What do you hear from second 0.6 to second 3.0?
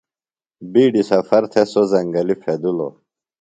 بیڈیۡ سفر تھےۡ سوۡ زنگلیۡ پھیدِلوۡ۔